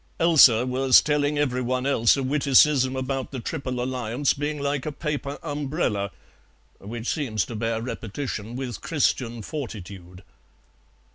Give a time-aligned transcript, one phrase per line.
[0.19, 4.91] Elsa was telling every one else a witticism about the Triple Alliance being like a
[4.91, 6.09] paper umbrella
[6.79, 10.23] which seems to bear repetition with Christian fortitude."